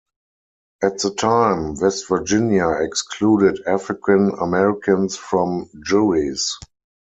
At 0.81 0.97
the 0.97 1.13
time, 1.13 1.75
West 1.75 2.07
Virginia 2.09 2.69
excluded 2.81 3.61
African-Americans 3.67 5.15
from 5.15 5.69
juries. 5.85 6.57